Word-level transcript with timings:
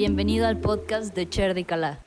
Bienvenido 0.00 0.46
al 0.46 0.58
podcast 0.58 1.14
de 1.14 1.28
Cher 1.28 1.52
de 1.52 1.64
Calá. 1.64 2.02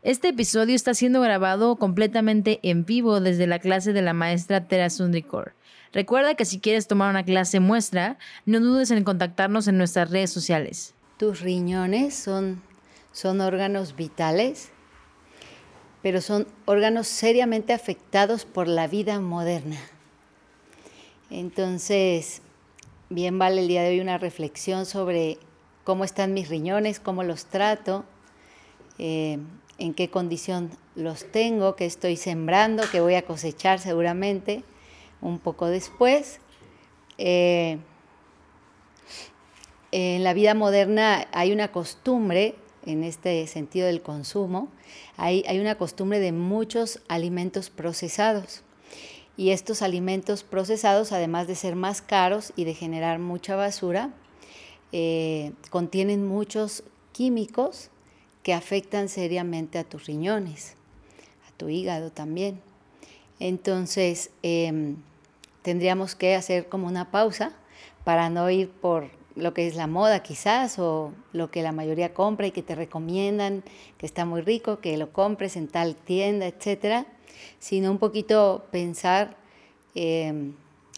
Este 0.00 0.28
episodio 0.28 0.74
está 0.74 0.94
siendo 0.94 1.20
grabado 1.20 1.76
completamente 1.76 2.60
en 2.62 2.86
vivo 2.86 3.20
desde 3.20 3.46
la 3.46 3.58
clase 3.58 3.92
de 3.92 4.00
la 4.00 4.14
maestra 4.14 4.68
Tera 4.68 4.88
Sundrikor. 4.88 5.52
Recuerda 5.92 6.34
que 6.34 6.46
si 6.46 6.60
quieres 6.60 6.88
tomar 6.88 7.10
una 7.10 7.26
clase 7.26 7.60
muestra, 7.60 8.16
no 8.46 8.58
dudes 8.60 8.90
en 8.90 9.04
contactarnos 9.04 9.68
en 9.68 9.76
nuestras 9.76 10.10
redes 10.10 10.30
sociales. 10.30 10.94
Tus 11.18 11.42
riñones 11.42 12.14
son, 12.14 12.62
son 13.12 13.42
órganos 13.42 13.96
vitales, 13.96 14.70
pero 16.00 16.22
son 16.22 16.46
órganos 16.64 17.06
seriamente 17.06 17.74
afectados 17.74 18.46
por 18.46 18.66
la 18.66 18.88
vida 18.88 19.20
moderna. 19.20 19.76
Entonces, 21.28 22.40
bien 23.10 23.38
vale 23.38 23.60
el 23.60 23.68
día 23.68 23.82
de 23.82 23.90
hoy 23.90 24.00
una 24.00 24.16
reflexión 24.16 24.86
sobre 24.86 25.36
cómo 25.86 26.02
están 26.02 26.34
mis 26.34 26.48
riñones, 26.48 26.98
cómo 26.98 27.22
los 27.22 27.44
trato, 27.46 28.04
eh, 28.98 29.38
en 29.78 29.94
qué 29.94 30.10
condición 30.10 30.70
los 30.96 31.30
tengo, 31.30 31.76
qué 31.76 31.86
estoy 31.86 32.16
sembrando, 32.16 32.82
qué 32.90 33.00
voy 33.00 33.14
a 33.14 33.22
cosechar 33.22 33.78
seguramente 33.78 34.64
un 35.20 35.38
poco 35.38 35.66
después. 35.66 36.40
Eh, 37.18 37.78
en 39.92 40.24
la 40.24 40.34
vida 40.34 40.54
moderna 40.54 41.28
hay 41.32 41.52
una 41.52 41.70
costumbre, 41.70 42.56
en 42.84 43.04
este 43.04 43.46
sentido 43.46 43.86
del 43.86 44.02
consumo, 44.02 44.68
hay, 45.16 45.44
hay 45.46 45.60
una 45.60 45.76
costumbre 45.76 46.18
de 46.18 46.32
muchos 46.32 47.00
alimentos 47.06 47.70
procesados. 47.70 48.64
Y 49.36 49.50
estos 49.50 49.82
alimentos 49.82 50.42
procesados, 50.42 51.12
además 51.12 51.46
de 51.46 51.54
ser 51.54 51.76
más 51.76 52.02
caros 52.02 52.52
y 52.56 52.64
de 52.64 52.74
generar 52.74 53.20
mucha 53.20 53.54
basura, 53.54 54.10
eh, 54.92 55.52
contienen 55.70 56.26
muchos 56.26 56.82
químicos 57.12 57.90
que 58.42 58.54
afectan 58.54 59.08
seriamente 59.08 59.78
a 59.78 59.84
tus 59.84 60.06
riñones, 60.06 60.76
a 61.48 61.52
tu 61.56 61.68
hígado 61.68 62.10
también. 62.10 62.60
Entonces, 63.40 64.30
em, 64.42 64.96
tendríamos 65.62 66.14
que 66.14 66.34
hacer 66.34 66.68
como 66.68 66.86
una 66.86 67.10
pausa 67.10 67.52
para 68.04 68.30
no 68.30 68.48
ir 68.50 68.70
por 68.70 69.10
lo 69.34 69.52
que 69.52 69.66
es 69.66 69.74
la 69.74 69.86
moda 69.86 70.22
quizás 70.22 70.78
o 70.78 71.12
lo 71.32 71.50
que 71.50 71.62
la 71.62 71.72
mayoría 71.72 72.14
compra 72.14 72.46
y 72.46 72.52
que 72.52 72.62
te 72.62 72.74
recomiendan 72.74 73.64
que 73.98 74.06
está 74.06 74.24
muy 74.24 74.40
rico, 74.40 74.80
que 74.80 74.96
lo 74.96 75.12
compres 75.12 75.56
en 75.56 75.68
tal 75.68 75.94
tienda, 75.96 76.46
etcétera, 76.46 77.06
sino 77.58 77.90
un 77.90 77.98
poquito 77.98 78.64
pensar 78.70 79.36
em, 79.94 80.54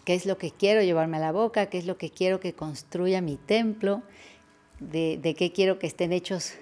qué 0.09 0.15
es 0.15 0.25
lo 0.25 0.39
que 0.39 0.49
quiero 0.49 0.81
llevarme 0.81 1.17
a 1.17 1.19
la 1.19 1.31
boca, 1.31 1.67
qué 1.67 1.77
es 1.77 1.85
lo 1.85 1.99
que 1.99 2.09
quiero 2.09 2.39
que 2.39 2.53
construya 2.53 3.21
mi 3.21 3.35
templo, 3.35 4.01
de, 4.79 5.35
qué 5.37 5.51
quiero 5.51 5.77
que 5.77 5.85
estén 5.85 6.13
hechos 6.13 6.53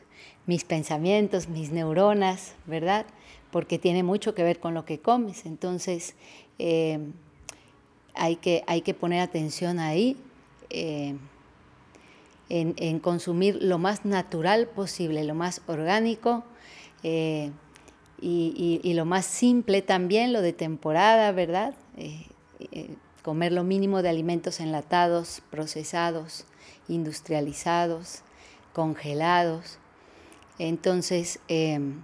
mis 0.47 0.65
pensamientos, 0.65 1.47
mis 1.47 1.71
neuronas, 1.71 2.55
¿verdad? 2.65 3.05
Porque 3.49 3.79
tiene 3.79 4.03
mucho 4.03 4.35
que 4.35 4.43
ver 4.43 4.59
con 4.59 4.73
lo 4.73 4.83
que 4.83 4.99
comes. 4.99 5.45
Entonces, 5.45 6.15
eh, 6.59 6.99
hay, 8.15 8.35
que, 8.35 8.65
hay 8.67 8.81
que 8.81 8.93
poner 8.93 9.21
atención 9.21 9.79
ahí. 9.79 10.17
Eh, 10.69 11.15
en, 12.49 12.99
consumir 12.99 13.59
lo 13.61 13.77
más 13.77 14.03
natural 14.03 14.67
posible, 14.67 15.23
lo 15.23 15.35
más 15.35 15.61
orgánico 15.67 16.43
eh, 17.01 17.51
y, 18.19 18.93
lo 18.93 19.05
más 19.05 19.25
simple 19.25 19.81
también, 19.81 20.33
lo 20.33 20.41
de 20.41 20.51
temporada, 20.51 21.31
¿verdad? 21.31 21.75
Comer 23.23 23.51
lo 23.51 23.63
mínimo 23.63 24.01
de 24.01 24.09
alimentos 24.09 24.59
enlatados, 24.59 25.41
procesados, 25.49 26.45
industrializados, 26.87 28.21
congelados. 28.73 29.79
Entonces, 30.59 31.39
em, 31.47 32.01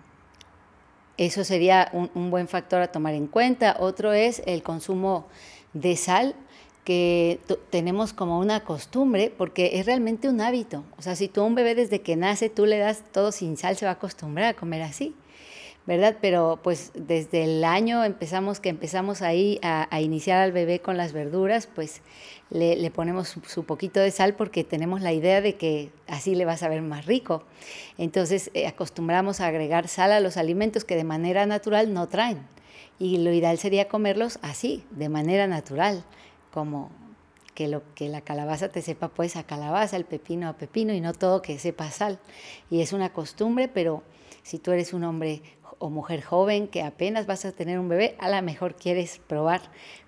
eso 1.17 1.43
sería 1.43 1.89
un, 1.93 2.31
buen 2.31 2.47
factor 2.47 2.81
a 2.81 2.91
tomar 2.91 3.13
en 3.13 3.27
cuenta. 3.27 3.77
Otro 3.79 4.13
es 4.13 4.41
el 4.45 4.63
consumo 4.63 5.27
de 5.73 5.95
sal, 5.95 6.35
que 6.83 7.39
tenemos 7.69 8.11
como 8.11 8.39
una 8.39 8.65
costumbre, 8.65 9.33
porque 9.35 9.79
es 9.79 9.85
realmente 9.85 10.27
un 10.27 10.41
hábito. 10.41 10.83
O 10.97 11.01
sea, 11.01 11.15
si 11.15 11.29
tú 11.29 11.41
a 11.41 11.45
un 11.45 11.55
bebé 11.55 11.75
desde 11.75 12.01
que 12.01 12.15
nace, 12.15 12.49
tú 12.49 12.65
le 12.65 12.77
das 12.77 13.03
todo 13.11 13.31
sin 13.31 13.55
sal, 13.55 13.77
se 13.77 13.85
va 13.85 13.91
a 13.91 13.95
acostumbrar 13.95 14.47
a 14.47 14.53
comer 14.53 14.81
así. 14.81 15.15
¿Verdad? 15.85 16.17
Pero 16.21 16.59
pues 16.63 16.91
desde 16.95 17.43
el 17.43 17.63
año 17.63 18.03
empezamos 18.03 18.59
que 18.59 18.69
empezamos 18.69 19.21
ahí 19.21 19.59
a, 19.61 19.99
iniciar 19.99 20.39
al 20.39 20.51
bebé 20.51 20.79
con 20.79 20.95
las 20.95 21.11
verduras, 21.11 21.67
pues 21.67 22.01
le, 22.49 22.89
ponemos 22.91 23.35
su, 23.45 23.65
poquito 23.65 23.99
de 23.99 24.11
sal 24.11 24.35
porque 24.35 24.63
tenemos 24.63 25.01
la 25.01 25.11
idea 25.11 25.41
de 25.41 25.55
que 25.55 25.91
así 26.07 26.35
le 26.35 26.45
va 26.45 26.53
a 26.53 26.57
saber 26.57 26.81
más 26.81 27.05
rico. 27.05 27.43
Entonces 27.97 28.49
eh, 28.53 28.67
acostumbramos 28.67 29.41
a 29.41 29.47
agregar 29.47 29.87
sal 29.87 30.11
a 30.11 30.19
los 30.19 30.37
alimentos 30.37 30.85
que 30.85 30.95
de 30.95 31.03
manera 31.03 31.45
natural 31.45 31.93
no 31.93 32.07
traen. 32.07 32.47
Y 32.99 33.17
lo 33.17 33.33
ideal 33.33 33.57
sería 33.57 33.87
comerlos 33.87 34.39
así, 34.41 34.85
de 34.91 35.09
manera 35.09 35.47
natural, 35.47 36.05
como 36.53 36.91
que 37.55 37.67
lo 37.67 37.83
que 37.93 38.07
la 38.07 38.21
calabaza 38.21 38.69
te 38.69 38.81
sepa 38.81 39.09
pues 39.09 39.35
a 39.35 39.43
calabaza, 39.43 39.97
el 39.97 40.05
pepino 40.05 40.47
a 40.47 40.53
pepino 40.53 40.93
y 40.93 41.01
no 41.01 41.13
todo 41.13 41.41
que 41.41 41.59
sepa 41.59 41.91
sal. 41.91 42.19
Y 42.69 42.81
es 42.81 42.93
una 42.93 43.11
costumbre, 43.11 43.67
pero 43.67 44.03
si 44.43 44.59
tú 44.59 44.71
eres 44.71 44.93
un 44.93 45.03
hombre 45.03 45.41
o 45.83 45.89
mujer 45.89 46.21
joven 46.21 46.69
que 46.69 46.81
apenas 46.81 47.25
vas 47.25 47.43
a 47.43 47.51
tener 47.51 47.77
un 47.77 47.89
bebé, 47.89 48.15
a 48.19 48.29
lo 48.29 48.41
mejor 48.41 48.75
quieres 48.75 49.19
probar 49.27 49.59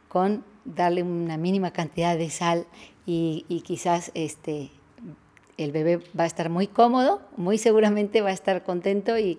con 0.08 0.46
darle 0.64 1.04
una 1.04 1.36
mínima 1.36 1.72
cantidad 1.72 2.18
de 2.18 2.30
sal 2.30 2.66
y, 3.06 3.44
quizás 3.66 4.10
este, 4.14 4.72
el 5.58 5.74
bebé 5.74 5.98
va 6.18 6.24
a 6.24 6.28
estar 6.28 6.50
muy 6.50 6.68
cómodo, 6.68 7.22
muy 7.36 7.58
seguramente 7.58 8.22
va 8.22 8.30
a 8.30 8.34
estar 8.34 8.64
contento 8.64 9.20
y, 9.20 9.38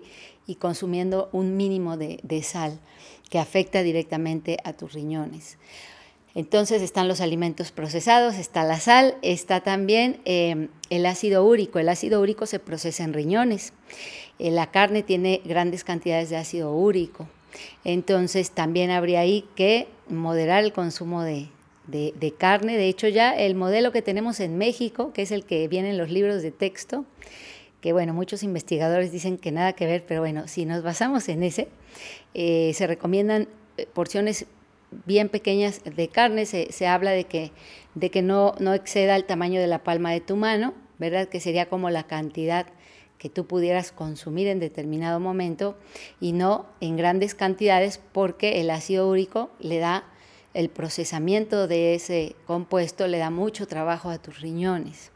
consumiendo 0.59 1.27
un 1.31 1.57
mínimo 1.57 1.97
de, 1.97 2.43
sal 2.43 2.79
que 3.31 3.39
afecta 3.39 3.81
directamente 3.81 4.57
a 4.63 4.73
tus 4.73 4.93
riñones. 4.93 5.57
Entonces 6.35 6.83
están 6.83 7.07
los 7.07 7.19
alimentos 7.19 7.71
procesados, 7.71 8.35
está 8.35 8.63
la 8.63 8.79
sal, 8.79 9.17
está 9.23 9.61
también 9.61 10.21
eh, 10.25 10.69
el 10.91 11.07
ácido 11.07 11.43
úrico. 11.43 11.79
El 11.79 11.89
ácido 11.89 12.21
úrico 12.21 12.45
se 12.45 12.59
procesa 12.59 13.03
en 13.03 13.13
riñones 13.13 13.73
la 14.39 14.71
carne 14.71 15.03
tiene 15.03 15.41
grandes 15.45 15.83
cantidades 15.83 16.29
de 16.29 16.37
ácido 16.37 16.73
úrico. 16.73 17.27
Entonces 17.83 18.51
también 18.51 18.91
habría 18.91 19.21
ahí 19.21 19.45
que 19.55 19.87
moderar 20.09 20.63
el 20.63 20.73
consumo 20.73 21.23
de, 21.23 21.49
carne. 22.37 22.77
De 22.77 22.87
hecho 22.87 23.07
ya 23.07 23.35
el 23.35 23.55
modelo 23.55 23.91
que 23.91 24.01
tenemos 24.01 24.39
en 24.39 24.57
México, 24.57 25.13
que 25.13 25.23
es 25.23 25.31
el 25.31 25.45
que 25.45 25.67
viene 25.67 25.91
en 25.91 25.97
los 25.97 26.09
libros 26.09 26.41
de 26.41 26.51
texto, 26.51 27.05
que 27.81 27.93
bueno, 27.93 28.13
muchos 28.13 28.43
investigadores 28.43 29.11
dicen 29.11 29.37
que 29.37 29.51
nada 29.51 29.73
que 29.73 29.85
ver, 29.85 30.03
pero 30.07 30.21
bueno, 30.21 30.47
si 30.47 30.65
nos 30.65 30.83
basamos 30.83 31.29
en 31.29 31.43
ese, 31.43 31.67
eh, 32.33 32.71
se 32.73 32.87
recomiendan 32.87 33.47
eh, 33.77 33.87
porciones 33.91 34.45
bien 35.05 35.29
pequeñas 35.29 35.81
de 35.83 36.07
carne, 36.07 36.45
se, 36.45 36.87
habla 36.87 37.11
de 37.11 37.25
que, 37.25 37.51
de 37.95 38.09
que 38.09 38.21
no, 38.21 38.55
no 38.59 38.73
exceda 38.73 39.15
el 39.15 39.25
tamaño 39.25 39.61
de 39.61 39.67
la 39.67 39.83
palma 39.83 40.11
de 40.11 40.21
tu 40.21 40.35
mano, 40.35 40.73
¿verdad? 40.97 41.27
Que 41.27 41.39
sería 41.39 41.67
como 41.67 41.89
la 41.89 42.03
cantidad 42.03 42.67
que 43.17 43.29
tú 43.29 43.45
pudieras 43.45 43.91
consumir 43.91 44.47
en 44.47 44.59
determinado 44.59 45.19
momento 45.19 45.75
y 46.19 46.33
no 46.33 46.65
en 46.81 46.97
grandes 46.97 47.35
cantidades 47.35 47.99
porque 48.11 48.61
el 48.61 48.69
ácido 48.69 49.09
úrico 49.09 49.49
le 49.59 49.79
da 49.79 50.03
el 50.53 50.69
procesamiento 50.69 51.67
de 51.67 51.93
ese 51.93 52.35
compuesto 52.47 53.07
le 53.07 53.19
da 53.19 53.29
mucho 53.29 53.67
trabajo 53.67 54.09
a 54.09 54.17
tus 54.17 54.41
riñones. 54.41 55.11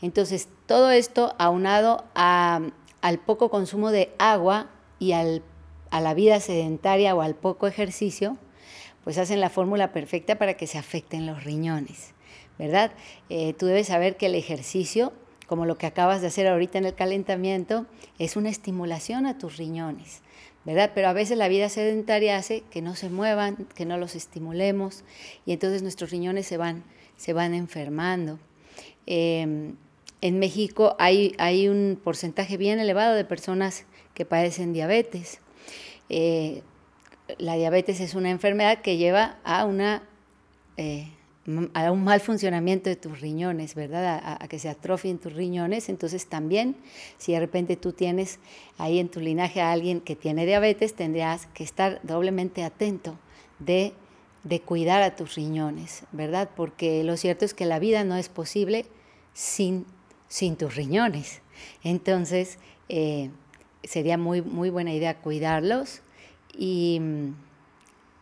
Entonces, 0.00 0.48
todo 0.64 0.90
esto 0.90 1.34
aunado 1.38 2.04
al 2.14 3.18
poco 3.26 3.50
consumo 3.50 3.90
de 3.90 4.10
agua 4.18 4.70
y 4.98 5.12
a 5.12 6.00
la 6.00 6.14
vida 6.14 6.40
sedentaria 6.40 7.14
o 7.14 7.20
al 7.20 7.34
poco 7.34 7.66
ejercicio, 7.66 8.38
pues 9.04 9.18
hacen 9.18 9.40
la 9.40 9.50
fórmula 9.50 9.92
perfecta 9.92 10.38
para 10.38 10.54
que 10.54 10.66
se 10.66 10.78
afecten 10.78 11.26
los 11.26 11.44
riñones, 11.44 12.14
¿verdad? 12.58 12.92
Eh, 13.28 13.52
tú 13.54 13.66
debes 13.66 13.88
saber 13.88 14.16
que 14.16 14.26
el 14.26 14.34
ejercicio 14.34 15.12
como 15.50 15.66
lo 15.66 15.76
que 15.76 15.86
acabas 15.86 16.20
de 16.20 16.28
hacer 16.28 16.46
ahorita 16.46 16.78
en 16.78 16.84
el 16.84 16.94
calentamiento, 16.94 17.84
es 18.20 18.36
una 18.36 18.50
estimulación 18.50 19.26
a 19.26 19.36
tus 19.36 19.56
riñones, 19.56 20.20
¿verdad? 20.64 20.92
Pero 20.94 21.08
a 21.08 21.12
veces 21.12 21.36
la 21.36 21.48
vida 21.48 21.68
sedentaria 21.68 22.36
hace 22.36 22.62
que 22.70 22.82
no 22.82 22.94
se 22.94 23.10
muevan, 23.10 23.66
que 23.74 23.84
no 23.84 23.98
los 23.98 24.14
estimulemos 24.14 25.02
y 25.44 25.50
entonces 25.50 25.82
nuestros 25.82 26.12
riñones 26.12 26.46
se 26.46 26.56
van, 26.56 26.84
se 27.16 27.32
van 27.32 27.52
enfermando. 27.52 28.38
Em, 29.06 29.74
en 30.20 30.38
México 30.38 30.94
hay, 31.00 31.34
hay, 31.36 31.66
un 31.66 32.00
porcentaje 32.00 32.56
bien 32.56 32.78
elevado 32.78 33.16
de 33.16 33.24
personas 33.24 33.86
que 34.14 34.24
padecen 34.24 34.72
diabetes. 34.72 35.40
Eh, 36.10 36.62
la 37.38 37.56
diabetes 37.56 37.98
es 37.98 38.14
una 38.14 38.30
enfermedad 38.30 38.82
que 38.82 38.98
lleva 38.98 39.40
a 39.42 39.64
una 39.64 40.04
eh, 40.76 41.08
a 41.74 41.90
un 41.90 42.04
mal 42.04 42.20
funcionamiento 42.20 42.90
de 42.90 42.96
tus 42.96 43.20
riñones, 43.20 43.74
¿verdad? 43.74 44.38
A, 44.40 44.48
que 44.48 44.58
se 44.58 44.68
atrofien 44.68 45.18
tus 45.18 45.32
riñones. 45.32 45.88
Entonces 45.88 46.26
también, 46.26 46.76
si 47.18 47.32
de 47.32 47.40
repente 47.40 47.76
tú 47.76 47.92
tienes 47.92 48.38
ahí 48.78 48.98
en 48.98 49.08
tu 49.08 49.20
linaje 49.20 49.60
a 49.60 49.72
alguien 49.72 50.00
que 50.00 50.16
tiene 50.16 50.46
diabetes, 50.46 50.94
tendrías 50.94 51.46
que 51.54 51.64
estar 51.64 52.00
doblemente 52.02 52.64
atento 52.64 53.18
de, 53.58 53.92
de 54.44 54.60
cuidar 54.60 55.02
a 55.02 55.16
tus 55.16 55.34
riñones, 55.34 56.04
¿verdad? 56.12 56.50
Porque 56.56 57.04
lo 57.04 57.16
cierto 57.16 57.44
es 57.44 57.54
que 57.54 57.66
la 57.66 57.78
vida 57.78 58.04
no 58.04 58.16
es 58.16 58.28
posible 58.28 58.86
sin 59.32 59.86
sin 60.30 60.56
tus 60.56 60.76
riñones. 60.76 61.42
Entonces, 61.82 62.58
eh, 62.88 63.30
sería 63.82 64.16
muy, 64.16 64.40
muy 64.40 64.70
buena 64.70 64.94
idea 64.94 65.18
cuidarlos 65.18 66.00
y, 66.56 67.02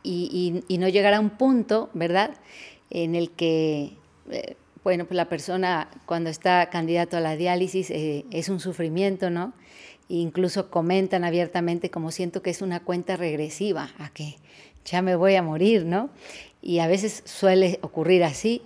y, 0.02 0.78
no 0.78 0.88
llegar 0.88 1.14
a 1.14 1.20
un 1.20 1.30
punto, 1.30 1.90
¿verdad?, 1.92 2.34
en 2.90 3.14
el 3.14 3.30
que, 3.30 3.92
eh, 4.30 4.56
bueno, 4.84 5.04
pues 5.04 5.16
la 5.16 5.28
persona 5.28 5.88
cuando 6.06 6.30
está 6.30 6.70
candidato 6.70 7.16
a 7.16 7.20
la 7.20 7.36
diálisis 7.36 7.90
eh, 7.90 8.24
es 8.30 8.48
un 8.48 8.60
sufrimiento, 8.60 9.30
¿no? 9.30 9.52
incluso 10.08 10.70
comentan 10.70 11.24
abiertamente 11.24 11.90
como 11.90 12.10
siento 12.10 12.42
que 12.42 12.50
es 12.50 12.62
una 12.62 12.80
cuenta 12.80 13.16
regresiva, 13.16 13.90
a 13.98 14.08
que 14.10 14.36
ya 14.84 15.02
me 15.02 15.16
voy 15.16 15.34
a 15.34 15.42
morir, 15.42 15.84
¿no? 15.84 16.10
Y 16.62 16.78
a 16.78 16.88
veces 16.88 17.22
suele 17.26 17.78
ocurrir 17.82 18.24
así, 18.24 18.62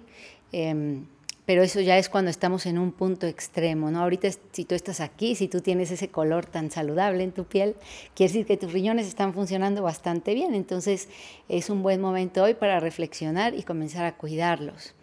em, 0.53 1.07
pero 1.47 1.63
eso 1.63 1.81
ya 1.81 1.99
es 1.99 2.09
cuando 2.09 2.31
estamos 2.31 2.67
en 2.67 2.79
un 2.79 2.93
punto 2.93 3.27
extremo, 3.27 3.91
¿no? 3.91 4.03
Ahorita 4.03 4.29
si 4.53 4.65
tú 4.65 4.75
estás 4.75 5.01
aquí, 5.01 5.35
si 5.35 5.49
tú 5.49 5.61
tienes 5.61 5.91
ese 5.91 6.09
color 6.09 6.47
tan 6.47 6.71
saludable 6.71 7.25
en 7.25 7.33
tu 7.33 7.45
piel, 7.45 7.75
quiere 8.15 8.33
decir 8.33 8.47
que 8.47 8.57
tus 8.57 8.73
riñones 8.73 9.07
están 9.07 9.35
funcionando 9.35 9.83
bastante 9.83 10.35
bien, 10.35 10.55
entonces 10.55 11.09
es 11.49 11.71
un 11.71 11.83
buen 11.83 12.01
momento 12.01 12.43
hoy 12.43 12.55
para 12.55 12.81
reflexionar 12.81 13.55
y 13.55 13.63
comenzar 13.65 14.05
a 14.05 14.17
cuidarlos. 14.17 14.95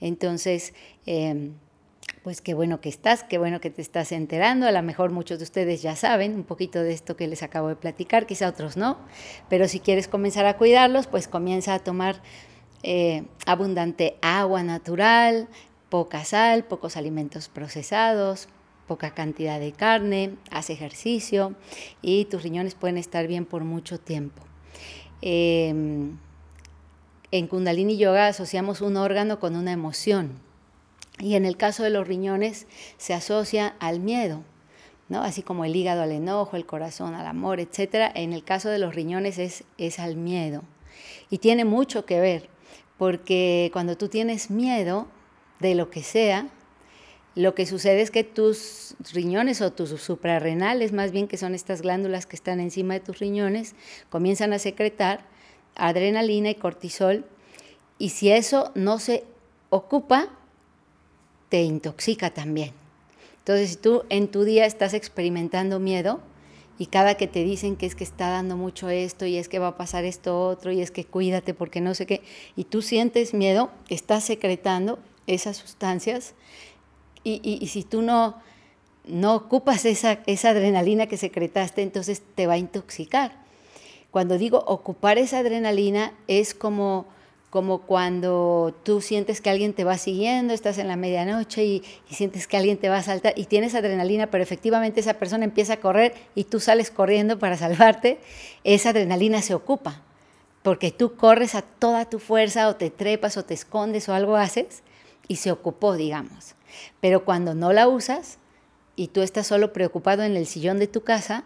Entonces, 0.00 0.74
eh, 1.06 1.52
pues 2.24 2.40
qué 2.40 2.54
bueno 2.54 2.80
que 2.80 2.88
estás, 2.88 3.22
qué 3.22 3.36
bueno 3.36 3.60
que 3.60 3.70
te 3.70 3.82
estás 3.82 4.10
enterando. 4.10 4.66
A 4.66 4.72
lo 4.72 4.82
mejor 4.82 5.10
muchos 5.10 5.38
de 5.38 5.44
ustedes 5.44 5.82
ya 5.82 5.94
saben 5.94 6.34
un 6.34 6.44
poquito 6.44 6.82
de 6.82 6.92
esto 6.92 7.16
que 7.16 7.28
les 7.28 7.42
acabo 7.42 7.68
de 7.68 7.76
platicar, 7.76 8.26
quizá 8.26 8.48
otros 8.48 8.78
no, 8.78 8.98
pero 9.50 9.68
si 9.68 9.78
quieres 9.78 10.08
comenzar 10.08 10.46
a 10.46 10.56
cuidarlos, 10.56 11.06
pues 11.06 11.28
comienza 11.28 11.74
a 11.74 11.78
tomar 11.80 12.22
eh, 12.82 13.24
abundante 13.46 14.16
agua 14.22 14.62
natural, 14.62 15.48
poca 15.94 16.24
sal, 16.24 16.64
pocos 16.64 16.96
alimentos 16.96 17.48
procesados, 17.48 18.48
poca 18.88 19.14
cantidad 19.14 19.60
de 19.60 19.70
carne, 19.70 20.34
haz 20.50 20.68
ejercicio 20.70 21.54
y 22.02 22.24
tus 22.24 22.42
riñones 22.42 22.74
pueden 22.74 22.98
estar 22.98 23.28
bien 23.28 23.44
por 23.44 23.62
mucho 23.62 24.00
tiempo. 24.00 24.42
Em, 25.22 26.18
en 27.30 27.46
Kundalini 27.46 27.96
Yoga 27.96 28.26
asociamos 28.26 28.80
un 28.80 28.96
órgano 28.96 29.38
con 29.38 29.54
una 29.54 29.70
emoción. 29.70 30.32
Y 31.20 31.36
en 31.36 31.44
el 31.44 31.56
caso 31.56 31.84
de 31.84 31.90
los 31.90 32.08
riñones 32.08 32.66
se 32.96 33.14
asocia 33.14 33.76
al 33.78 34.00
miedo, 34.00 34.42
¿no? 35.08 35.22
Así 35.22 35.42
como 35.42 35.64
el 35.64 35.76
hígado 35.76 36.02
al 36.02 36.10
enojo, 36.10 36.56
el 36.56 36.66
corazón 36.66 37.14
al 37.14 37.28
amor, 37.28 37.60
etc. 37.60 38.10
En 38.16 38.32
el 38.32 38.42
caso 38.42 38.68
de 38.68 38.80
los 38.80 38.96
riñones 38.96 39.38
es, 39.38 39.62
es 39.78 40.00
al 40.00 40.16
miedo. 40.16 40.64
Y 41.30 41.38
tiene 41.38 41.64
mucho 41.64 42.04
que 42.04 42.18
ver, 42.18 42.48
porque 42.98 43.70
cuando 43.72 43.96
tú 43.96 44.08
tienes 44.08 44.50
miedo 44.50 45.06
de 45.68 45.74
lo 45.74 45.90
que 45.90 46.02
sea, 46.02 46.48
lo 47.34 47.54
que 47.54 47.66
sucede 47.66 48.00
es 48.00 48.10
que 48.12 48.22
tus 48.22 48.94
riñones 49.12 49.60
o 49.60 49.72
tus 49.72 49.90
suprarrenales, 50.00 50.92
más 50.92 51.10
bien 51.10 51.26
que 51.26 51.36
son 51.36 51.54
estas 51.54 51.82
glándulas 51.82 52.26
que 52.26 52.36
están 52.36 52.60
encima 52.60 52.94
de 52.94 53.00
tus 53.00 53.18
riñones, 53.18 53.74
comienzan 54.08 54.52
a 54.52 54.60
secretar 54.60 55.26
adrenalina 55.74 56.50
y 56.50 56.54
cortisol. 56.54 57.24
Y 57.98 58.10
si 58.10 58.30
eso 58.30 58.70
no 58.76 59.00
se 59.00 59.24
ocupa, 59.70 60.28
te 61.48 61.62
intoxica 61.62 62.30
también. 62.30 62.72
Entonces, 63.38 63.70
si 63.70 63.76
tú 63.76 64.04
en 64.10 64.28
tu 64.28 64.44
día 64.44 64.64
estás 64.64 64.94
experimentando 64.94 65.80
miedo 65.80 66.20
y 66.78 66.86
cada 66.86 67.16
que 67.16 67.26
te 67.26 67.42
dicen 67.42 67.76
que 67.76 67.86
es 67.86 67.96
que 67.96 68.04
está 68.04 68.30
dando 68.30 68.56
mucho 68.56 68.90
esto 68.90 69.26
y 69.26 69.38
es 69.38 69.48
que 69.48 69.58
va 69.58 69.68
a 69.68 69.76
pasar 69.76 70.04
esto 70.04 70.46
otro 70.46 70.70
y 70.72 70.80
es 70.80 70.90
que 70.90 71.04
cuídate 71.04 71.52
porque 71.52 71.80
no 71.80 71.94
sé 71.94 72.06
qué, 72.06 72.22
y 72.56 72.64
tú 72.64 72.80
sientes 72.80 73.34
miedo, 73.34 73.70
estás 73.88 74.24
secretando 74.24 74.98
esas 75.26 75.56
sustancias 75.56 76.34
y, 77.24 77.66
si 77.68 77.82
tú 77.84 78.02
no, 78.02 78.36
no 79.06 79.34
ocupas 79.34 79.86
esa, 79.86 80.18
esa 80.26 80.50
adrenalina 80.50 81.06
que 81.06 81.16
secretaste, 81.16 81.82
entonces 81.82 82.22
te 82.34 82.46
va 82.46 82.54
a 82.54 82.58
intoxicar. 82.58 83.32
Cuando 84.10 84.36
digo 84.36 84.62
ocupar 84.66 85.18
esa 85.18 85.38
adrenalina 85.38 86.12
es 86.28 86.54
como 86.54 87.06
como 87.54 87.82
cuando 87.82 88.74
tú 88.82 89.00
sientes 89.00 89.40
que 89.40 89.48
alguien 89.48 89.74
te 89.74 89.84
va 89.84 89.96
siguiendo, 89.96 90.52
estás 90.52 90.76
en 90.78 90.88
la 90.88 90.96
medianoche 90.96 91.64
y, 91.64 91.84
sientes 92.10 92.48
que 92.48 92.56
alguien 92.56 92.78
te 92.78 92.88
va 92.88 92.96
a 92.96 93.02
saltar 93.04 93.32
y 93.36 93.44
tienes 93.44 93.76
adrenalina, 93.76 94.26
pero 94.26 94.42
efectivamente 94.42 94.98
esa 94.98 95.20
persona 95.20 95.44
empieza 95.44 95.74
a 95.74 95.76
correr 95.76 96.14
y 96.34 96.44
tú 96.44 96.58
sales 96.58 96.90
corriendo 96.90 97.38
para 97.38 97.56
salvarte, 97.56 98.18
esa 98.64 98.90
adrenalina 98.90 99.40
se 99.40 99.54
ocupa, 99.54 100.02
porque 100.64 100.90
tú 100.90 101.14
corres 101.14 101.54
a 101.54 101.62
toda 101.62 102.10
tu 102.10 102.18
fuerza 102.18 102.66
o 102.68 102.74
te 102.74 102.90
trepas 102.90 103.36
o 103.36 103.44
te 103.44 103.54
escondes 103.54 104.08
o 104.08 104.14
algo 104.14 104.34
haces 104.34 104.82
y 105.28 105.36
se 105.36 105.52
ocupó, 105.52 105.94
digamos. 105.94 106.54
Pero 107.00 107.24
cuando 107.24 107.54
no 107.54 107.72
la 107.72 107.88
usas 107.88 108.38
y 108.96 109.08
tú 109.08 109.22
estás 109.22 109.46
solo 109.46 109.72
preocupado 109.72 110.22
en 110.22 110.36
el 110.36 110.46
sillón 110.46 110.78
de 110.78 110.86
tu 110.86 111.02
casa, 111.02 111.44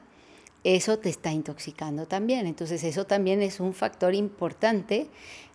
eso 0.65 0.99
te 0.99 1.09
está 1.09 1.33
intoxicando 1.33 2.07
también. 2.07 2.47
Entonces 2.47 2.85
eso 2.85 3.07
también 3.07 3.43
es 3.43 3.61
un 3.61 3.75
factor 3.75 4.15
importante 4.15 5.09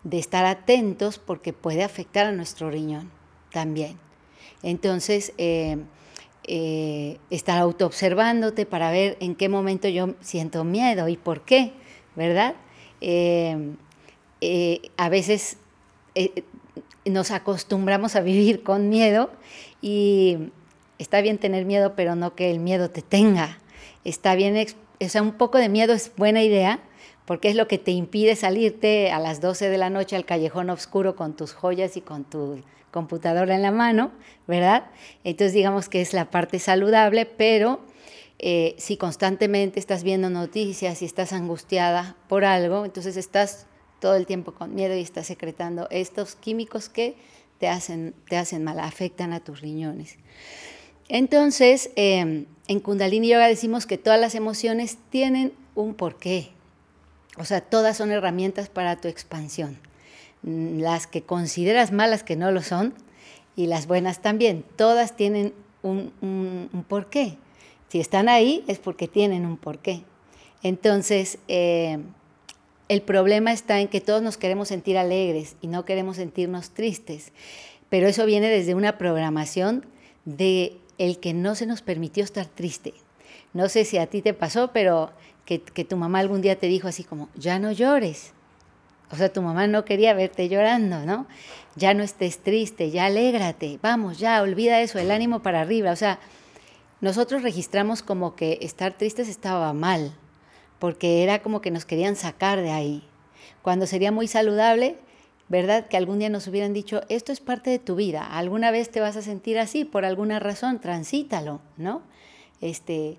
de 0.03 0.19
estar 0.19 0.45
atentos 0.45 1.19
porque 1.19 1.53
puede 1.53 1.83
afectar 1.83 2.25
a 2.25 2.31
nuestro 2.31 2.69
riñón 2.69 3.11
también. 3.51 3.97
Entonces, 4.63 5.33
eh, 5.37 5.77
eh, 6.45 7.19
estar 7.29 7.59
autoobservándote 7.59 8.65
para 8.65 8.91
ver 8.91 9.17
en 9.19 9.35
qué 9.35 9.49
momento 9.49 9.87
yo 9.87 10.15
siento 10.21 10.63
miedo 10.63 11.07
y 11.07 11.17
por 11.17 11.41
qué, 11.41 11.73
¿verdad? 12.15 12.55
Eh, 13.01 13.75
a 14.97 15.09
veces 15.09 15.57
nos 17.05 17.31
acostumbramos 17.31 18.15
a 18.15 18.21
vivir 18.21 18.63
con 18.63 18.89
miedo 18.89 19.29
y 19.81 20.51
está 20.99 21.21
bien 21.21 21.37
tener 21.37 21.65
miedo, 21.65 21.93
pero 21.95 22.15
no 22.15 22.35
que 22.35 22.51
el 22.51 22.59
miedo 22.59 22.89
te 22.89 23.01
tenga. 23.01 23.59
Está 24.03 24.35
bien, 24.35 24.55
o 24.99 25.09
sea, 25.09 25.21
un 25.21 25.33
poco 25.33 25.57
de 25.57 25.69
miedo 25.69 25.93
es 25.93 26.11
buena 26.15 26.43
idea, 26.43 26.79
porque 27.25 27.49
es 27.49 27.55
lo 27.55 27.67
que 27.67 27.77
te 27.77 27.91
impide 27.91 28.35
salirte 28.35 29.11
a 29.11 29.19
las 29.19 29.41
12 29.41 29.69
de 29.69 29.77
la 29.77 29.89
noche 29.89 30.15
al 30.15 30.25
callejón 30.25 30.69
oscuro 30.69 31.15
con 31.15 31.35
tus 31.35 31.53
joyas 31.53 31.95
y 31.97 32.01
con 32.01 32.23
tu 32.23 32.61
computadora 32.91 33.55
en 33.55 33.61
la 33.61 33.71
mano, 33.71 34.11
¿verdad? 34.47 34.85
Entonces 35.23 35.53
digamos 35.53 35.89
que 35.89 36.01
es 36.01 36.13
la 36.13 36.29
parte 36.29 36.59
saludable, 36.59 37.25
pero 37.25 37.79
eh, 38.39 38.75
si 38.77 38.97
constantemente 38.97 39.79
estás 39.79 40.03
viendo 40.03 40.29
noticias 40.29 41.01
y 41.01 41.05
estás 41.05 41.33
angustiada 41.33 42.15
por 42.27 42.45
algo, 42.45 42.85
entonces 42.85 43.17
estás 43.17 43.67
todo 44.03 44.15
el 44.15 44.25
tiempo 44.25 44.53
con 44.53 44.75
miedo 44.75 44.93
y 44.97 44.99
estás 44.99 45.27
secretando 45.27 45.87
estos 45.89 46.35
químicos 46.35 46.89
que 46.89 47.15
te 47.57 47.69
hacen, 47.69 48.13
te 48.27 48.35
hacen 48.35 48.61
mal, 48.61 48.77
afectan 48.79 49.31
a 49.31 49.39
tus 49.39 49.61
riñones. 49.61 50.17
Entonces, 51.07 51.89
em, 51.95 52.47
en 52.67 52.81
Kundalini 52.81 53.29
Yoga 53.29 53.47
decimos 53.47 53.85
que 53.85 53.97
todas 53.97 54.19
las 54.19 54.35
emociones 54.35 54.97
tienen 55.09 55.53
un 55.73 55.93
porqué, 55.93 56.49
o 57.37 57.45
sea, 57.45 57.61
todas 57.61 57.95
son 57.95 58.11
herramientas 58.11 58.67
para 58.67 58.97
tu 58.97 59.07
expansión. 59.07 59.79
Mm, 60.41 60.79
las 60.79 61.07
que 61.07 61.21
consideras 61.21 61.93
malas 61.93 62.23
que 62.23 62.35
no 62.35 62.51
lo 62.51 62.61
son 62.61 62.93
y 63.55 63.67
las 63.67 63.87
buenas 63.87 64.21
también. 64.21 64.65
Todas 64.75 65.15
tienen 65.15 65.53
un, 65.81 66.11
porqué. 66.89 67.37
Si 67.87 68.01
están 68.01 68.27
ahí 68.27 68.65
es 68.67 68.79
porque 68.79 69.07
tienen 69.07 69.45
un 69.45 69.55
porqué. 69.55 70.03
Entonces, 70.61 71.37
eh, 71.47 71.99
el 72.89 73.01
problema 73.01 73.51
está 73.51 73.79
en 73.79 73.87
que 73.87 74.01
todos 74.01 74.21
nos 74.21 74.37
queremos 74.37 74.67
sentir 74.67 74.97
alegres 74.97 75.55
y 75.61 75.67
no 75.67 75.85
queremos 75.85 76.17
sentirnos 76.17 76.71
tristes. 76.71 77.31
Pero 77.89 78.07
eso 78.07 78.25
viene 78.25 78.49
desde 78.49 78.75
una 78.75 78.97
programación 78.97 79.85
de 80.25 80.77
el 80.97 81.19
que 81.19 81.33
no 81.33 81.55
se 81.55 81.65
nos 81.65 81.81
permitió 81.81 82.23
estar 82.23 82.45
triste. 82.45 82.93
No 83.53 83.69
sé 83.69 83.85
si 83.85 83.97
a 83.97 84.07
ti 84.07 84.21
te 84.21 84.33
pasó, 84.33 84.71
pero 84.73 85.11
que, 85.45 85.59
tu 85.59 85.97
mamá 85.97 86.19
algún 86.19 86.41
día 86.41 86.57
te 86.57 86.67
dijo 86.67 86.87
así 86.87 87.03
como, 87.03 87.29
ya 87.35 87.59
no 87.59 87.71
llores. 87.71 88.33
O 89.11 89.15
sea, 89.15 89.31
tu 89.31 89.41
mamá 89.41 89.67
no 89.67 89.85
quería 89.85 90.13
verte 90.13 90.49
llorando, 90.49 91.05
¿no? 91.05 91.27
Ya 91.75 91.93
no 91.93 92.03
estés 92.03 92.39
triste, 92.39 92.89
ya 92.89 93.05
alégrate, 93.05 93.77
vamos, 93.81 94.17
ya, 94.17 94.41
olvida 94.41 94.81
eso, 94.81 94.97
el 94.97 95.11
ánimo 95.11 95.43
para 95.43 95.61
arriba. 95.61 95.91
O 95.91 95.95
sea, 95.95 96.19
nosotros 97.01 97.43
registramos 97.43 98.01
como 98.01 98.35
que 98.35 98.59
estar 98.61 98.93
tristes 98.93 99.27
estaba 99.27 99.73
mal, 99.73 100.13
porque 100.83 101.23
era 101.23 101.41
como 101.41 101.61
que 101.61 101.71
nos 101.71 101.85
querían 101.85 102.17
sacar 102.17 102.59
de 102.59 102.71
ahí. 102.71 103.03
Cuando 103.61 103.87
sería 103.87 104.11
muy 104.11 104.27
saludable, 104.27 104.97
¿verdad? 105.47 105.87
Que 105.87 105.95
algún 105.95 106.19
día 106.19 106.27
nos 106.27 106.45
hubieran 106.49 106.73
dicho, 106.73 107.03
esto 107.07 107.31
es 107.31 107.39
parte 107.39 107.69
de 107.69 107.79
tu 107.79 107.95
vida, 107.95 108.21
alguna 108.21 108.69
vez 108.69 108.89
te 108.89 108.99
vas 108.99 109.15
a 109.15 109.21
sentir 109.21 109.59
así, 109.59 109.85
por 109.85 110.03
alguna 110.03 110.41
razón, 110.41 110.81
transítalo, 110.81 111.61
¿no? 111.77 112.01
Este, 112.59 113.15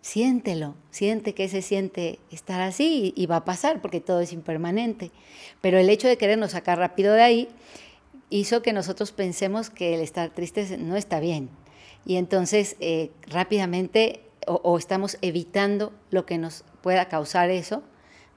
siéntelo, 0.00 0.74
siente 0.90 1.34
que 1.34 1.48
se 1.48 1.62
siente 1.62 2.18
estar 2.32 2.60
así 2.60 3.14
y, 3.14 3.26
va 3.26 3.36
a 3.36 3.44
pasar 3.44 3.80
porque 3.80 4.00
todo 4.00 4.18
es 4.18 4.32
impermanente. 4.32 5.12
Pero 5.60 5.78
el 5.78 5.90
hecho 5.90 6.08
de 6.08 6.18
querernos 6.18 6.50
sacar 6.50 6.78
rápido 6.78 7.14
de 7.14 7.22
ahí 7.22 7.48
hizo 8.28 8.60
que 8.60 8.72
nosotros 8.72 9.12
pensemos 9.12 9.70
que 9.70 9.94
el 9.94 10.00
estar 10.00 10.30
tristes 10.30 10.76
no 10.80 10.96
está 10.96 11.20
bien. 11.20 11.48
Y 12.06 12.16
entonces 12.16 12.74
eh, 12.80 13.12
rápidamente 13.28 14.23
o, 14.46 14.78
estamos 14.78 15.18
evitando 15.22 15.92
lo 16.10 16.26
que 16.26 16.38
nos 16.38 16.64
pueda 16.82 17.08
causar 17.08 17.50
eso, 17.50 17.82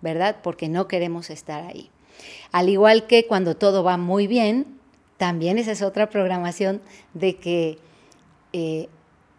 ¿verdad? 0.02 0.38
Porque 0.44 0.70
no 0.70 0.88
queremos 0.88 1.30
estar 1.30 1.64
ahí. 1.64 1.90
Al 2.52 2.70
igual 2.70 3.08
que 3.08 3.28
cuando 3.28 3.56
todo 3.56 3.84
va 3.84 3.98
muy 3.98 4.28
bien, 4.28 4.80
también 5.18 5.58
esa 5.58 5.72
es 5.72 5.82
otra 5.82 6.10
programación 6.10 6.82
de 7.14 7.38
que 7.38 7.80
eh, 8.54 8.90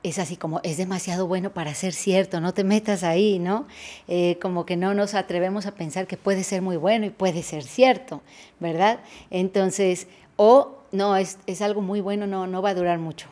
es 0.02 0.18
así 0.18 0.36
como 0.36 0.60
es 0.62 0.76
demasiado 0.76 1.26
bueno 1.26 1.52
para 1.52 1.74
ser 1.74 1.92
cierto, 1.92 2.40
no 2.40 2.54
te 2.54 2.64
metas 2.64 3.02
ahí, 3.02 3.38
¿no? 3.38 3.66
Eh, 4.06 4.38
como 4.40 4.64
que 4.64 4.76
no 4.76 4.94
nos 4.94 5.14
atrevemos 5.14 5.66
a 5.66 5.74
pensar 5.74 6.06
que 6.06 6.16
puede 6.16 6.44
ser 6.44 6.62
muy 6.62 6.76
bueno 6.76 7.06
y 7.06 7.10
puede 7.10 7.42
ser 7.42 7.64
cierto, 7.64 8.22
¿verdad? 8.60 9.00
Entonces, 9.30 10.06
o 10.36 10.78
no, 10.92 11.16
es, 11.16 11.38
es 11.46 11.62
algo 11.62 11.80
muy 11.80 12.00
bueno, 12.00 12.26
no, 12.26 12.46
no 12.46 12.62
va 12.62 12.70
a 12.70 12.74
durar 12.74 12.98
mucho, 12.98 13.28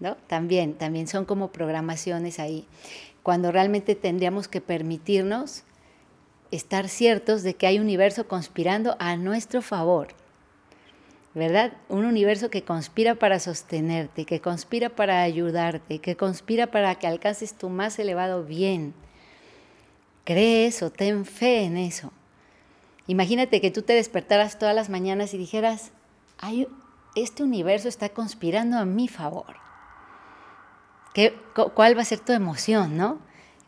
¿no? 0.00 0.16
También, 0.26 0.74
también 0.74 1.06
son 1.06 1.24
como 1.24 1.52
programaciones 1.52 2.38
ahí, 2.38 2.66
cuando 3.22 3.52
realmente 3.52 3.94
tendríamos 3.94 4.48
que 4.48 4.60
permitirnos 4.60 5.64
estar 6.50 6.88
ciertos 6.88 7.42
de 7.42 7.54
que 7.54 7.66
hay 7.66 7.78
un 7.78 7.84
universo 7.84 8.28
conspirando 8.28 8.96
a 8.98 9.16
nuestro 9.16 9.62
favor, 9.62 10.08
¿verdad? 11.34 11.72
Un 11.88 12.04
universo 12.04 12.50
que 12.50 12.62
conspira 12.62 13.16
para 13.16 13.40
sostenerte, 13.40 14.24
que 14.24 14.40
conspira 14.40 14.90
para 14.90 15.22
ayudarte, 15.22 15.98
que 15.98 16.16
conspira 16.16 16.68
para 16.68 16.94
que 16.96 17.06
alcances 17.06 17.54
tu 17.54 17.70
más 17.70 17.98
elevado 17.98 18.44
bien. 18.44 18.94
Cree 20.24 20.66
eso, 20.66 20.90
ten 20.90 21.24
fe 21.24 21.64
en 21.64 21.76
eso. 21.76 22.12
Imagínate 23.06 23.60
que 23.60 23.70
tú 23.70 23.82
te 23.82 23.92
despertaras 23.94 24.58
todas 24.58 24.74
las 24.74 24.88
mañanas 24.88 25.34
y 25.34 25.38
dijeras, 25.38 25.90
Ay, 26.38 26.66
este 27.14 27.42
universo 27.42 27.88
está 27.88 28.08
conspirando 28.08 28.78
a 28.78 28.84
mi 28.84 29.08
favor. 29.08 29.63
¿Qué, 31.14 31.34
¿Cuál 31.74 31.96
va 31.96 32.02
a 32.02 32.04
ser 32.04 32.18
tu 32.18 32.32
emoción, 32.32 32.96
no? 32.98 33.18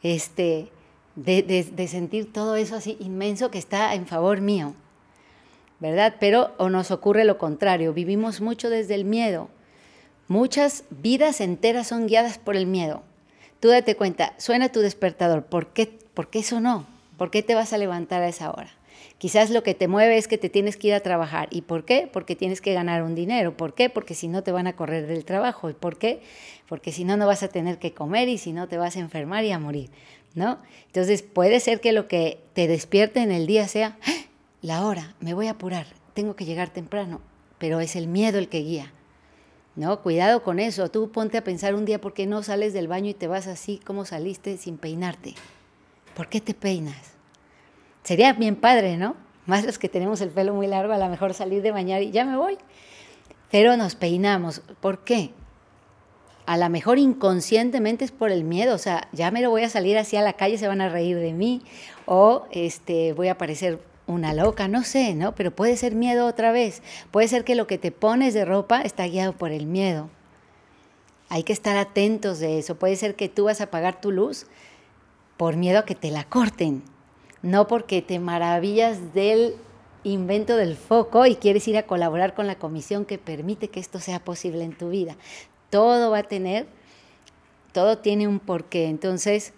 Este, 0.02 0.70
de, 1.14 1.88
sentir 1.88 2.32
todo 2.32 2.56
eso 2.56 2.76
así 2.76 2.96
inmenso 3.00 3.50
que 3.50 3.58
está 3.58 3.94
en 3.94 4.06
favor 4.06 4.40
mío. 4.42 4.74
¿verdad? 5.78 6.16
Pero 6.20 6.54
o 6.58 6.70
nos 6.70 6.90
ocurre 6.90 7.24
lo 7.24 7.38
contrario, 7.38 7.92
vivimos 7.92 8.40
mucho 8.40 8.70
desde 8.70 8.94
el 8.94 9.04
miedo. 9.04 9.48
Muchas 10.28 10.84
vidas 10.90 11.40
enteras 11.40 11.88
son 11.88 12.06
guiadas 12.06 12.38
por 12.38 12.56
el 12.56 12.66
miedo. 12.66 13.02
Tú 13.60 13.68
date 13.68 13.96
cuenta, 13.96 14.34
suena 14.38 14.70
tu 14.70 14.80
despertador, 14.80 15.44
¿por 15.44 15.68
qué, 15.68 15.86
¿por 16.14 16.28
qué 16.28 16.42
sonó? 16.42 16.86
¿Por 17.16 17.30
qué 17.30 17.42
te 17.42 17.54
vas 17.54 17.72
a 17.72 17.78
levantar 17.78 18.22
a 18.22 18.28
esa 18.28 18.50
hora? 18.50 18.70
Quizás 19.18 19.50
lo 19.50 19.62
que 19.62 19.74
te 19.74 19.88
mueve 19.88 20.18
es 20.18 20.28
que 20.28 20.38
te 20.38 20.48
tienes 20.48 20.76
que 20.76 20.88
ir 20.88 20.94
a 20.94 21.00
trabajar. 21.00 21.48
¿Y 21.50 21.62
por 21.62 21.84
qué? 21.84 22.08
Porque 22.12 22.36
tienes 22.36 22.60
que 22.60 22.74
ganar 22.74 23.02
un 23.02 23.14
dinero. 23.14 23.56
¿Por 23.56 23.74
qué? 23.74 23.88
Porque 23.90 24.14
si 24.14 24.28
no 24.28 24.42
te 24.42 24.52
van 24.52 24.66
a 24.66 24.76
correr 24.76 25.06
del 25.06 25.24
trabajo. 25.24 25.70
¿Y 25.70 25.74
por 25.74 25.98
qué? 25.98 26.20
Porque 26.68 26.92
si 26.92 27.04
no, 27.04 27.16
no 27.16 27.26
vas 27.26 27.42
a 27.42 27.48
tener 27.48 27.78
que 27.78 27.92
comer 27.92 28.28
y 28.28 28.38
si 28.38 28.52
no, 28.52 28.68
te 28.68 28.76
vas 28.76 28.96
a 28.96 29.00
enfermar 29.00 29.44
y 29.44 29.52
a 29.52 29.58
morir. 29.58 29.90
¿No? 30.34 30.58
Entonces 30.86 31.22
puede 31.22 31.60
ser 31.60 31.80
que 31.80 31.92
lo 31.92 32.08
que 32.08 32.40
te 32.52 32.68
despierte 32.68 33.20
en 33.20 33.32
el 33.32 33.46
día 33.46 33.68
sea, 33.68 33.96
¡Ah! 34.06 34.12
la 34.60 34.84
hora, 34.84 35.14
me 35.20 35.32
voy 35.32 35.46
a 35.46 35.52
apurar, 35.52 35.86
tengo 36.12 36.36
que 36.36 36.44
llegar 36.44 36.68
temprano, 36.68 37.22
pero 37.56 37.80
es 37.80 37.96
el 37.96 38.06
miedo 38.06 38.38
el 38.38 38.50
que 38.50 38.58
guía. 38.58 38.92
No, 39.76 40.00
cuidado 40.02 40.42
con 40.42 40.58
eso. 40.58 40.90
Tú 40.90 41.10
ponte 41.12 41.36
a 41.36 41.44
pensar 41.44 41.74
un 41.74 41.84
día 41.84 42.00
por 42.00 42.14
qué 42.14 42.26
no 42.26 42.42
sales 42.42 42.72
del 42.72 42.88
baño 42.88 43.10
y 43.10 43.14
te 43.14 43.28
vas 43.28 43.46
así 43.46 43.78
como 43.84 44.06
saliste 44.06 44.56
sin 44.56 44.78
peinarte. 44.78 45.34
¿Por 46.14 46.28
qué 46.28 46.40
te 46.40 46.54
peinas? 46.54 47.15
Sería 48.06 48.32
bien 48.34 48.54
padre, 48.54 48.96
¿no? 48.96 49.16
Más 49.46 49.64
los 49.64 49.80
que 49.80 49.88
tenemos 49.88 50.20
el 50.20 50.30
pelo 50.30 50.54
muy 50.54 50.68
largo, 50.68 50.92
a 50.92 50.98
lo 50.98 51.08
mejor 51.08 51.34
salir 51.34 51.60
de 51.60 51.72
bañar 51.72 52.02
y 52.02 52.12
ya 52.12 52.24
me 52.24 52.36
voy. 52.36 52.56
Pero 53.50 53.76
nos 53.76 53.96
peinamos. 53.96 54.62
¿Por 54.80 55.00
qué? 55.00 55.32
A 56.46 56.56
lo 56.56 56.70
mejor 56.70 57.00
inconscientemente 57.00 58.04
es 58.04 58.12
por 58.12 58.30
el 58.30 58.44
miedo, 58.44 58.76
o 58.76 58.78
sea, 58.78 59.08
ya 59.10 59.32
me 59.32 59.42
lo 59.42 59.50
voy 59.50 59.64
a 59.64 59.68
salir 59.68 59.98
así 59.98 60.16
a 60.16 60.22
la 60.22 60.34
calle, 60.34 60.56
se 60.56 60.68
van 60.68 60.80
a 60.80 60.88
reír 60.88 61.18
de 61.18 61.32
mí, 61.32 61.62
o 62.04 62.46
este, 62.52 63.12
voy 63.12 63.26
a 63.26 63.38
parecer 63.38 63.80
una 64.06 64.32
loca, 64.34 64.68
no 64.68 64.84
sé, 64.84 65.16
¿no? 65.16 65.34
Pero 65.34 65.50
puede 65.50 65.76
ser 65.76 65.96
miedo 65.96 66.26
otra 66.26 66.52
vez. 66.52 66.82
Puede 67.10 67.26
ser 67.26 67.42
que 67.42 67.56
lo 67.56 67.66
que 67.66 67.76
te 67.76 67.90
pones 67.90 68.34
de 68.34 68.44
ropa 68.44 68.82
está 68.82 69.08
guiado 69.08 69.32
por 69.32 69.50
el 69.50 69.66
miedo. 69.66 70.10
Hay 71.28 71.42
que 71.42 71.52
estar 71.52 71.76
atentos 71.76 72.38
de 72.38 72.60
eso. 72.60 72.76
Puede 72.76 72.94
ser 72.94 73.16
que 73.16 73.28
tú 73.28 73.46
vas 73.46 73.60
a 73.60 73.64
apagar 73.64 74.00
tu 74.00 74.12
luz 74.12 74.46
por 75.36 75.56
miedo 75.56 75.80
a 75.80 75.84
que 75.84 75.96
te 75.96 76.12
la 76.12 76.22
corten, 76.22 76.84
no 77.42 77.66
porque 77.66 78.02
te 78.02 78.18
maravillas 78.18 79.14
del 79.14 79.56
invento 80.04 80.56
del 80.56 80.76
foco 80.76 81.26
y 81.26 81.36
quieres 81.36 81.66
ir 81.68 81.76
a 81.76 81.86
colaborar 81.86 82.34
con 82.34 82.46
la 82.46 82.58
comisión 82.58 83.04
que 83.04 83.18
permite 83.18 83.68
que 83.68 83.80
esto 83.80 83.98
sea 83.98 84.24
posible 84.24 84.62
en 84.62 84.76
tu 84.76 84.90
vida. 84.90 85.16
Todo 85.70 86.10
va 86.10 86.18
a 86.18 86.22
tener, 86.22 86.66
todo 87.72 87.98
tiene 87.98 88.28
un 88.28 88.38
porqué. 88.38 88.86
Entonces, 88.86 89.52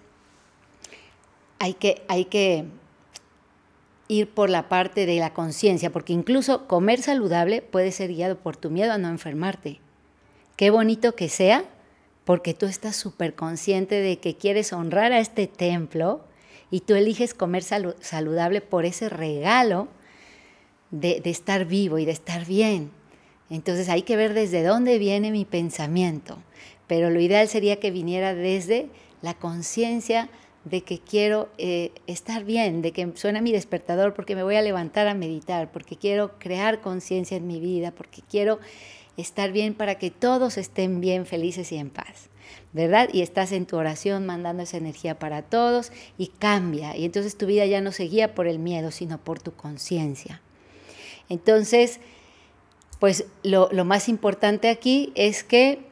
hay 1.59 1.75
que, 1.75 2.03
hay 2.09 2.25
que 2.25 2.65
ir 4.09 4.31
por 4.31 4.49
la 4.49 4.69
parte 4.69 5.05
de 5.05 5.19
la 5.19 5.35
conciencia, 5.35 5.91
porque 5.91 6.15
incluso 6.15 6.67
comer 6.67 7.03
saludable 7.03 7.61
puede 7.61 7.93
ser 7.93 8.15
guiado 8.15 8.39
por 8.39 8.57
tu 8.57 8.71
miedo 8.71 8.93
a 8.93 8.99
no 8.99 9.09
enfermarte. 9.09 9.81
Qué 10.57 10.71
bonito 10.71 11.15
que 11.15 11.29
sea, 11.29 11.65
porque 12.25 12.55
tú 12.55 12.67
estás 12.67 12.97
súper 12.97 13.35
consciente 13.35 13.97
de 13.97 14.19
que 14.19 14.35
quieres 14.35 14.73
honrar 14.73 15.13
a 15.13 15.21
este 15.21 15.47
templo 15.47 16.25
y 16.71 16.81
tú 16.81 16.95
eliges 16.95 17.35
comer 17.35 17.63
saludable 17.63 18.61
por 18.61 18.85
ese 18.85 19.09
regalo 19.09 19.89
de, 20.91 21.21
estar 21.25 21.65
vivo 21.65 21.99
y 21.99 22.05
de 22.05 22.13
estar 22.13 22.47
bien. 22.47 22.91
Entonces 23.51 23.89
hay 23.89 24.03
que 24.03 24.17
ver 24.17 24.35
desde 24.35 24.63
dónde 24.63 24.99
viene 24.99 25.31
mi 25.31 25.45
pensamiento, 25.45 26.39
pero 26.87 27.11
lo 27.11 27.21
ideal 27.21 27.49
sería 27.49 27.77
que 27.77 27.91
viniera 27.91 28.35
desde 28.35 28.89
la 29.23 29.35
conciencia 29.35 30.29
de 30.65 30.83
que 30.83 30.99
quiero 30.99 31.49
eh, 31.57 31.93
estar 32.07 32.45
bien, 32.45 32.83
de 32.83 32.93
que 32.93 33.11
suena 33.15 33.41
mi 33.41 33.53
despertador 33.53 34.13
porque 34.13 34.37
me 34.37 34.43
voy 34.43 34.57
a 34.57 34.63
levantar 34.63 35.09
a 35.09 35.15
meditar, 35.15 35.71
porque 35.73 35.97
quiero 35.97 36.39
crear 36.39 36.83
conciencia 36.83 37.39
en 37.39 37.47
mi 37.47 37.59
vida, 37.59 37.91
porque 37.91 38.21
quiero 38.29 38.59
estar 39.17 39.51
bien 39.51 39.73
para 39.75 39.97
que 39.97 40.11
todos 40.11 40.59
estén 40.59 41.01
bien, 41.01 41.25
felices 41.25 41.73
y 41.73 41.79
en 41.79 41.89
paz. 41.89 42.28
¿Verdad? 42.79 43.09
Y 43.13 43.23
estás 43.23 43.51
en 43.51 43.67
tu 43.67 43.77
oración 43.77 44.25
mandando 44.25 44.63
esa 44.63 44.77
energía 44.77 45.19
para 45.19 45.43
todos 45.43 45.91
y 46.17 46.29
cambia. 46.29 46.97
Y 46.97 47.07
entonces 47.07 47.37
tu 47.37 47.47
vida 47.47 47.67
ya 47.67 47.81
no 47.81 47.91
se 47.91 48.05
guía 48.05 48.37
por 48.37 48.47
el 48.47 48.61
miedo, 48.61 48.93
sino 48.93 49.19
por 49.19 49.41
tu 49.41 49.53
conciencia. 49.53 50.41
Entonces, 51.29 51.99
pues 53.01 53.25
lo, 53.43 53.69
lo 53.73 53.85
más 53.85 54.09
importante 54.09 54.69
aquí 54.69 55.13
es 55.17 55.43
que 55.43 55.89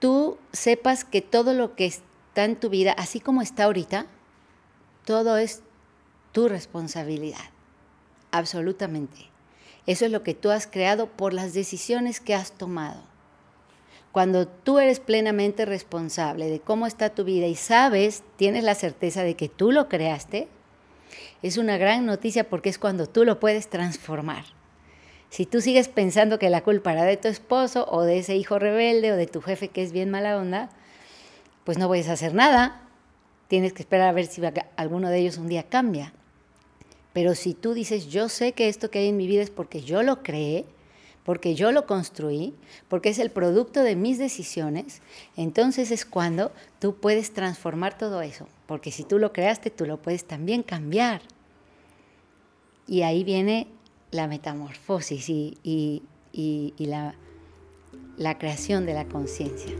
tú 0.00 0.38
sepas 0.50 1.04
que 1.04 1.22
todo 1.22 1.54
lo 1.54 1.76
que 1.76 1.86
está 1.86 2.46
en 2.46 2.56
tu 2.56 2.68
vida, 2.68 2.90
así 2.98 3.20
como 3.20 3.40
está 3.40 3.66
ahorita, 3.66 4.06
todo 5.04 5.36
es 5.36 5.62
tu 6.32 6.48
responsabilidad, 6.48 7.52
absolutamente. 8.32 9.30
Eso 9.86 10.04
es 10.06 10.10
lo 10.10 10.24
que 10.24 10.34
tú 10.34 10.50
has 10.50 10.66
creado 10.66 11.06
por 11.06 11.32
las 11.32 11.54
decisiones 11.54 12.18
que 12.18 12.34
has 12.34 12.50
tomado. 12.50 13.11
Cuando 14.12 14.46
tú 14.46 14.78
eres 14.78 15.00
plenamente 15.00 15.64
responsable 15.64 16.50
de 16.50 16.60
cómo 16.60 16.86
está 16.86 17.10
tu 17.10 17.24
vida 17.24 17.46
y 17.46 17.54
sabes, 17.54 18.22
tienes 18.36 18.62
la 18.62 18.74
certeza 18.74 19.22
de 19.22 19.34
que 19.34 19.48
tú 19.48 19.72
lo 19.72 19.88
creaste, 19.88 20.48
es 21.42 21.56
una 21.56 21.78
gran 21.78 22.04
noticia 22.04 22.48
porque 22.48 22.68
es 22.68 22.78
cuando 22.78 23.06
tú 23.06 23.24
lo 23.24 23.40
puedes 23.40 23.68
transformar. 23.68 24.44
Si 25.30 25.46
tú 25.46 25.62
sigues 25.62 25.88
pensando 25.88 26.38
que 26.38 26.50
la 26.50 26.62
culpa 26.62 26.92
era 26.92 27.04
de 27.04 27.16
tu 27.16 27.28
esposo 27.28 27.86
o 27.90 28.02
de 28.02 28.18
ese 28.18 28.36
hijo 28.36 28.58
rebelde 28.58 29.12
o 29.12 29.16
de 29.16 29.26
tu 29.26 29.40
jefe 29.40 29.68
que 29.68 29.82
es 29.82 29.92
bien 29.92 30.10
mala 30.10 30.36
onda, 30.36 30.68
pues 31.64 31.78
no 31.78 31.88
puedes 31.88 32.10
hacer 32.10 32.34
nada. 32.34 32.82
Tienes 33.48 33.72
que 33.72 33.80
esperar 33.80 34.08
a 34.08 34.12
ver 34.12 34.26
si 34.26 34.42
alguno 34.76 35.08
de 35.08 35.18
ellos 35.18 35.38
un 35.38 35.48
día 35.48 35.62
cambia. 35.62 36.12
Pero 37.14 37.34
si 37.34 37.54
tú 37.54 37.72
dices, 37.72 38.08
yo 38.08 38.28
sé 38.28 38.52
que 38.52 38.68
esto 38.68 38.90
que 38.90 38.98
hay 38.98 39.08
en 39.08 39.16
mi 39.16 39.26
vida 39.26 39.42
es 39.42 39.50
porque 39.50 39.80
yo 39.80 40.02
lo 40.02 40.22
creé, 40.22 40.66
porque 41.24 41.54
yo 41.54 41.70
lo 41.72 41.86
construí, 41.86 42.54
porque 42.88 43.10
es 43.10 43.18
el 43.18 43.30
producto 43.30 43.82
de 43.82 43.96
mis 43.96 44.18
decisiones, 44.18 45.02
entonces 45.36 45.90
es 45.90 46.04
cuando 46.04 46.52
tú 46.80 46.96
puedes 46.96 47.32
transformar 47.32 47.96
todo 47.96 48.22
eso. 48.22 48.48
Porque 48.66 48.90
si 48.90 49.04
tú 49.04 49.18
lo 49.18 49.32
creaste, 49.32 49.70
tú 49.70 49.86
lo 49.86 50.02
puedes 50.02 50.24
también 50.24 50.62
cambiar. 50.62 51.22
Y 52.86 53.02
ahí 53.02 53.22
viene 53.22 53.68
la 54.10 54.26
metamorfosis 54.26 55.28
y, 55.28 56.02
la 58.16 58.38
creación 58.38 58.86
de 58.86 58.94
la 58.94 59.06
conciencia. 59.06 59.72